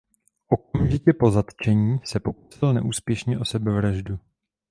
[0.49, 4.19] Okamžitě po zatčení se pokusil neúspěšně o sebevraždu.